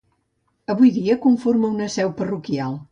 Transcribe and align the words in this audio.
Avui 0.75 0.93
dia 0.97 1.19
conforma 1.27 1.73
una 1.77 1.93
seu 1.99 2.15
parroquial. 2.23 2.79